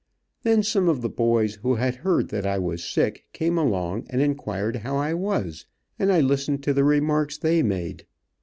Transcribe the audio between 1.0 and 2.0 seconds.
the boys who had